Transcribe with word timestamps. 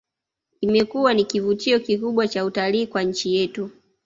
Imekuwa 0.61 1.13
ni 1.13 1.25
kivutio 1.25 1.79
kikubwa 1.79 2.27
cha 2.27 2.45
utalii 2.45 2.87
kwa 2.87 3.03
nchi 3.03 3.35
yetu 3.35 3.69